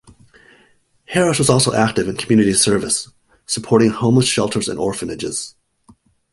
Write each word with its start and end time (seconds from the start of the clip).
Harris 1.05 1.37
was 1.37 1.47
also 1.47 1.75
active 1.75 2.07
in 2.07 2.17
community 2.17 2.53
service, 2.55 3.09
supporting 3.45 3.91
homeless 3.91 4.27
shelters 4.27 4.67
and 4.67 4.79
orphanages. 4.79 5.53